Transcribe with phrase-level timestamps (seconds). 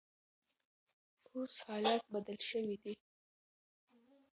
[1.33, 2.93] اوس حالات بدل شوي دي.